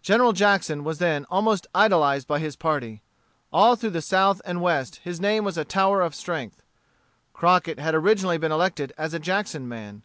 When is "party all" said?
2.56-3.76